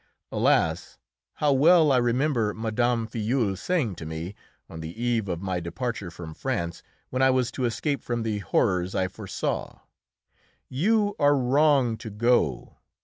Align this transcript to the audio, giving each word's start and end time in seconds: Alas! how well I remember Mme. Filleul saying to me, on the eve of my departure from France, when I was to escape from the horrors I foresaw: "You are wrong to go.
Alas! 0.31 0.97
how 1.33 1.53
well 1.53 1.91
I 1.91 1.97
remember 1.97 2.55
Mme. 2.55 3.05
Filleul 3.05 3.55
saying 3.55 3.93
to 3.97 4.05
me, 4.07 4.33
on 4.67 4.79
the 4.79 4.99
eve 4.99 5.29
of 5.29 5.43
my 5.43 5.59
departure 5.59 6.09
from 6.09 6.33
France, 6.33 6.81
when 7.11 7.21
I 7.21 7.29
was 7.29 7.51
to 7.51 7.65
escape 7.65 8.01
from 8.01 8.23
the 8.23 8.39
horrors 8.39 8.95
I 8.95 9.07
foresaw: 9.07 9.81
"You 10.67 11.15
are 11.19 11.37
wrong 11.37 11.97
to 11.97 12.09
go. 12.09 12.77